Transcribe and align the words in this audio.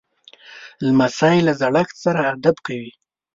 لمسی 0.85 1.37
له 1.47 1.53
زړښت 1.61 1.95
سره 2.05 2.19
ادب 2.33 2.55
کوي. 2.67 2.91